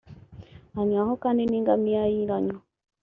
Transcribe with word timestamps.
anywaho 0.81 1.13
kandi 1.23 1.41
n‘ingamiya 1.49 2.03
ye 2.11 2.17
iranywa 2.23 2.59